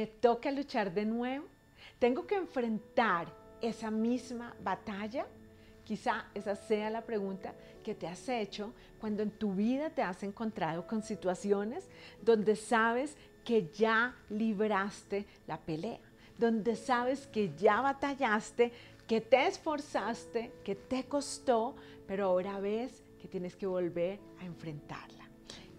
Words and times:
me 0.00 0.06
toca 0.06 0.50
luchar 0.50 0.94
de 0.94 1.04
nuevo. 1.04 1.44
Tengo 1.98 2.26
que 2.26 2.34
enfrentar 2.34 3.26
esa 3.60 3.90
misma 3.90 4.56
batalla. 4.64 5.26
Quizá 5.84 6.24
esa 6.34 6.56
sea 6.56 6.88
la 6.88 7.02
pregunta 7.02 7.52
que 7.84 7.94
te 7.94 8.06
has 8.08 8.26
hecho 8.30 8.72
cuando 8.98 9.22
en 9.22 9.30
tu 9.30 9.52
vida 9.54 9.90
te 9.90 10.00
has 10.00 10.22
encontrado 10.22 10.86
con 10.86 11.02
situaciones 11.02 11.86
donde 12.22 12.56
sabes 12.56 13.14
que 13.44 13.68
ya 13.74 14.16
libraste 14.30 15.26
la 15.46 15.58
pelea, 15.60 16.00
donde 16.38 16.76
sabes 16.76 17.26
que 17.26 17.54
ya 17.58 17.82
batallaste, 17.82 18.72
que 19.06 19.20
te 19.20 19.48
esforzaste, 19.48 20.50
que 20.64 20.76
te 20.76 21.04
costó, 21.04 21.76
pero 22.06 22.24
ahora 22.24 22.58
ves 22.58 23.02
que 23.20 23.28
tienes 23.28 23.54
que 23.54 23.66
volver 23.66 24.18
a 24.38 24.46
enfrentarla. 24.46 25.28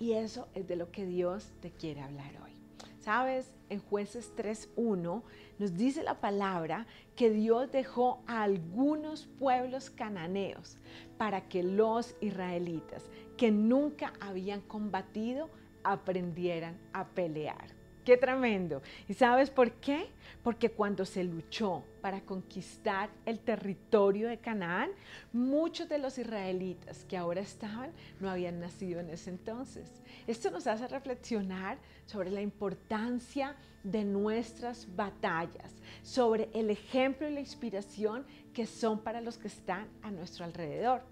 Y 0.00 0.14
eso 0.14 0.48
es 0.56 0.66
de 0.66 0.74
lo 0.74 0.90
que 0.90 1.06
Dios 1.06 1.52
te 1.60 1.70
quiere 1.70 2.00
hablar 2.00 2.32
hoy. 2.42 2.57
Sabes, 2.98 3.52
en 3.70 3.80
jueces 3.80 4.32
3.1 4.36 5.22
nos 5.58 5.76
dice 5.76 6.02
la 6.02 6.20
palabra 6.20 6.86
que 7.16 7.30
Dios 7.30 7.70
dejó 7.70 8.22
a 8.26 8.42
algunos 8.42 9.26
pueblos 9.26 9.90
cananeos 9.90 10.78
para 11.16 11.48
que 11.48 11.62
los 11.62 12.16
israelitas 12.20 13.08
que 13.36 13.50
nunca 13.50 14.12
habían 14.20 14.60
combatido 14.62 15.48
aprendieran 15.84 16.78
a 16.92 17.06
pelear. 17.08 17.78
Qué 18.08 18.16
tremendo. 18.16 18.80
¿Y 19.06 19.12
sabes 19.12 19.50
por 19.50 19.70
qué? 19.70 20.06
Porque 20.42 20.70
cuando 20.70 21.04
se 21.04 21.22
luchó 21.24 21.84
para 22.00 22.22
conquistar 22.22 23.10
el 23.26 23.38
territorio 23.38 24.28
de 24.28 24.38
Canaán, 24.38 24.92
muchos 25.30 25.90
de 25.90 25.98
los 25.98 26.16
israelitas 26.16 27.04
que 27.04 27.18
ahora 27.18 27.42
estaban 27.42 27.92
no 28.18 28.30
habían 28.30 28.60
nacido 28.60 29.00
en 29.00 29.10
ese 29.10 29.28
entonces. 29.28 30.00
Esto 30.26 30.50
nos 30.50 30.66
hace 30.66 30.88
reflexionar 30.88 31.76
sobre 32.06 32.30
la 32.30 32.40
importancia 32.40 33.56
de 33.84 34.06
nuestras 34.06 34.88
batallas, 34.96 35.74
sobre 36.02 36.48
el 36.54 36.70
ejemplo 36.70 37.28
y 37.28 37.34
la 37.34 37.40
inspiración 37.40 38.24
que 38.54 38.64
son 38.66 39.00
para 39.00 39.20
los 39.20 39.36
que 39.36 39.48
están 39.48 39.86
a 40.00 40.10
nuestro 40.10 40.46
alrededor. 40.46 41.02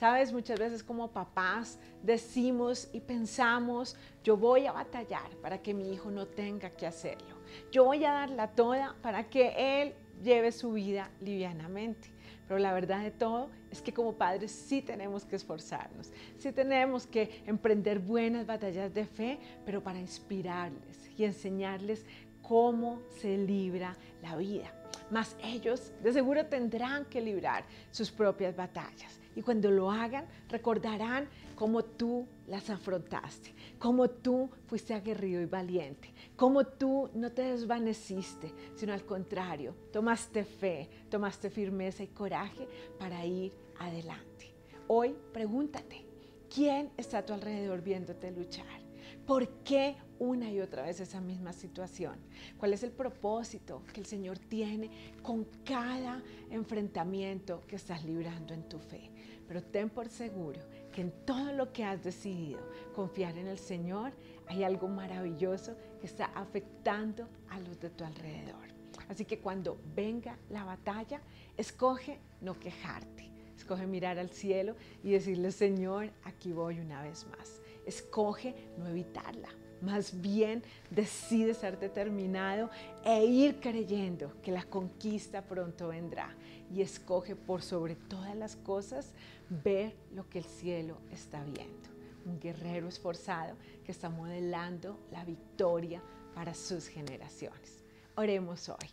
Sabes, 0.00 0.32
muchas 0.32 0.58
veces 0.58 0.82
como 0.82 1.10
papás 1.10 1.78
decimos 2.02 2.88
y 2.90 3.00
pensamos, 3.00 3.98
yo 4.24 4.34
voy 4.34 4.64
a 4.64 4.72
batallar 4.72 5.28
para 5.42 5.60
que 5.60 5.74
mi 5.74 5.92
hijo 5.92 6.10
no 6.10 6.26
tenga 6.26 6.70
que 6.70 6.86
hacerlo. 6.86 7.36
Yo 7.70 7.84
voy 7.84 8.02
a 8.06 8.12
darla 8.12 8.48
toda 8.48 8.96
para 9.02 9.28
que 9.28 9.82
él 9.82 9.94
lleve 10.24 10.52
su 10.52 10.72
vida 10.72 11.10
livianamente. 11.20 12.08
Pero 12.48 12.58
la 12.58 12.72
verdad 12.72 13.02
de 13.02 13.10
todo 13.10 13.50
es 13.70 13.82
que 13.82 13.92
como 13.92 14.14
padres 14.14 14.52
sí 14.52 14.80
tenemos 14.80 15.26
que 15.26 15.36
esforzarnos, 15.36 16.10
sí 16.38 16.50
tenemos 16.50 17.06
que 17.06 17.42
emprender 17.44 17.98
buenas 17.98 18.46
batallas 18.46 18.94
de 18.94 19.04
fe, 19.04 19.38
pero 19.66 19.82
para 19.82 20.00
inspirarles 20.00 21.10
y 21.14 21.24
enseñarles 21.24 22.06
cómo 22.40 23.02
se 23.20 23.36
libra 23.36 23.98
la 24.22 24.34
vida. 24.36 24.79
Mas 25.10 25.36
ellos 25.42 25.92
de 26.02 26.12
seguro 26.12 26.46
tendrán 26.46 27.04
que 27.06 27.20
librar 27.20 27.64
sus 27.90 28.10
propias 28.10 28.54
batallas. 28.54 29.20
Y 29.34 29.42
cuando 29.42 29.70
lo 29.70 29.90
hagan, 29.90 30.26
recordarán 30.48 31.28
cómo 31.54 31.84
tú 31.84 32.26
las 32.46 32.68
afrontaste, 32.70 33.54
cómo 33.78 34.08
tú 34.08 34.50
fuiste 34.66 34.94
aguerrido 34.94 35.40
y 35.40 35.46
valiente, 35.46 36.12
cómo 36.36 36.64
tú 36.64 37.10
no 37.14 37.30
te 37.30 37.42
desvaneciste, 37.42 38.52
sino 38.74 38.92
al 38.92 39.04
contrario, 39.04 39.74
tomaste 39.92 40.44
fe, 40.44 40.88
tomaste 41.08 41.50
firmeza 41.50 42.02
y 42.02 42.08
coraje 42.08 42.66
para 42.98 43.24
ir 43.24 43.52
adelante. 43.78 44.52
Hoy 44.88 45.14
pregúntate, 45.32 46.04
¿quién 46.52 46.90
está 46.96 47.18
a 47.18 47.26
tu 47.26 47.32
alrededor 47.32 47.82
viéndote 47.82 48.30
luchar? 48.32 48.80
¿Por 49.26 49.48
qué 49.62 49.96
una 50.20 50.50
y 50.50 50.60
otra 50.60 50.84
vez 50.84 51.00
esa 51.00 51.20
misma 51.20 51.52
situación? 51.52 52.14
¿Cuál 52.58 52.72
es 52.72 52.84
el 52.84 52.92
propósito 52.92 53.82
que 53.92 54.00
el 54.00 54.06
Señor 54.06 54.38
tiene 54.38 55.12
con 55.22 55.44
cada 55.64 56.22
enfrentamiento 56.50 57.62
que 57.66 57.76
estás 57.76 58.04
librando 58.04 58.54
en 58.54 58.68
tu 58.68 58.78
fe? 58.78 59.10
Pero 59.48 59.64
ten 59.64 59.90
por 59.90 60.08
seguro 60.08 60.60
que 60.92 61.00
en 61.00 61.10
todo 61.26 61.52
lo 61.52 61.72
que 61.72 61.84
has 61.84 62.04
decidido 62.04 62.60
confiar 62.94 63.36
en 63.36 63.48
el 63.48 63.58
Señor, 63.58 64.12
hay 64.46 64.62
algo 64.62 64.86
maravilloso 64.86 65.74
que 66.00 66.06
está 66.06 66.26
afectando 66.26 67.26
a 67.48 67.58
los 67.58 67.80
de 67.80 67.90
tu 67.90 68.04
alrededor. 68.04 68.70
Así 69.08 69.24
que 69.24 69.40
cuando 69.40 69.76
venga 69.96 70.38
la 70.50 70.64
batalla, 70.64 71.20
escoge 71.56 72.20
no 72.40 72.58
quejarte. 72.60 73.28
Escoge 73.56 73.86
mirar 73.86 74.18
al 74.18 74.30
cielo 74.30 74.76
y 75.02 75.10
decirle, 75.10 75.50
Señor, 75.50 76.10
aquí 76.24 76.52
voy 76.52 76.78
una 76.78 77.02
vez 77.02 77.26
más. 77.26 77.60
Escoge 77.86 78.54
no 78.78 78.86
evitarla. 78.86 79.48
Más 79.82 80.20
bien 80.20 80.62
decide 80.90 81.54
ser 81.54 81.78
determinado 81.78 82.70
e 83.04 83.24
ir 83.24 83.60
creyendo 83.60 84.32
que 84.42 84.52
la 84.52 84.64
conquista 84.64 85.42
pronto 85.42 85.88
vendrá. 85.88 86.34
Y 86.72 86.82
escoge 86.82 87.34
por 87.34 87.62
sobre 87.62 87.96
todas 87.96 88.36
las 88.36 88.56
cosas 88.56 89.12
ver 89.48 89.94
lo 90.14 90.28
que 90.28 90.38
el 90.38 90.44
cielo 90.44 90.98
está 91.10 91.42
viendo. 91.44 91.88
Un 92.26 92.38
guerrero 92.38 92.88
esforzado 92.88 93.56
que 93.84 93.92
está 93.92 94.08
modelando 94.08 94.98
la 95.10 95.24
victoria 95.24 96.02
para 96.34 96.54
sus 96.54 96.86
generaciones. 96.86 97.82
Oremos 98.14 98.68
hoy. 98.68 98.90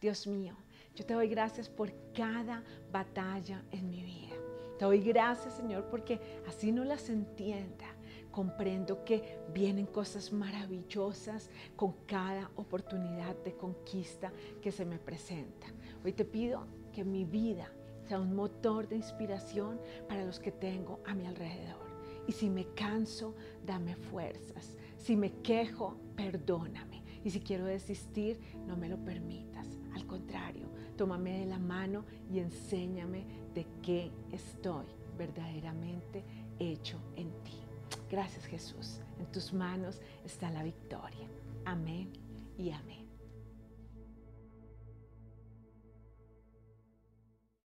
Dios 0.00 0.26
mío, 0.26 0.54
yo 0.94 1.04
te 1.04 1.14
doy 1.14 1.28
gracias 1.28 1.68
por 1.68 1.92
cada 2.14 2.62
batalla 2.92 3.62
en 3.72 3.90
mi 3.90 4.02
vida. 4.02 4.36
Te 4.78 4.84
doy 4.84 5.00
gracias, 5.00 5.54
Señor, 5.54 5.88
porque 5.90 6.20
así 6.46 6.70
no 6.70 6.84
las 6.84 7.08
entienda 7.08 7.86
comprendo 8.38 9.02
que 9.04 9.40
vienen 9.52 9.86
cosas 9.86 10.32
maravillosas 10.32 11.50
con 11.74 11.92
cada 12.06 12.48
oportunidad 12.54 13.34
de 13.42 13.56
conquista 13.56 14.30
que 14.62 14.70
se 14.70 14.84
me 14.84 14.96
presenta. 14.96 15.66
Hoy 16.04 16.12
te 16.12 16.24
pido 16.24 16.64
que 16.92 17.02
mi 17.02 17.24
vida 17.24 17.68
sea 18.06 18.20
un 18.20 18.36
motor 18.36 18.86
de 18.86 18.94
inspiración 18.94 19.80
para 20.08 20.24
los 20.24 20.38
que 20.38 20.52
tengo 20.52 21.00
a 21.04 21.16
mi 21.16 21.26
alrededor. 21.26 21.84
Y 22.28 22.32
si 22.32 22.48
me 22.48 22.64
canso, 22.74 23.34
dame 23.66 23.96
fuerzas. 23.96 24.76
Si 24.98 25.16
me 25.16 25.32
quejo, 25.42 25.96
perdóname. 26.14 27.02
Y 27.24 27.30
si 27.30 27.40
quiero 27.40 27.64
desistir, 27.64 28.38
no 28.68 28.76
me 28.76 28.88
lo 28.88 28.98
permitas. 29.04 29.66
Al 29.96 30.06
contrario, 30.06 30.68
tómame 30.96 31.40
de 31.40 31.46
la 31.46 31.58
mano 31.58 32.04
y 32.32 32.38
enséñame 32.38 33.26
de 33.52 33.66
qué 33.82 34.12
estoy 34.30 34.86
verdaderamente 35.16 36.22
hecho 36.60 37.00
en 37.16 37.32
ti. 37.42 37.67
Gracias 38.10 38.46
Jesús. 38.46 39.00
En 39.18 39.26
tus 39.26 39.52
manos 39.52 40.00
está 40.24 40.50
la 40.50 40.62
victoria. 40.62 41.28
Amén 41.64 42.12
y 42.56 42.70
amén. 42.70 43.07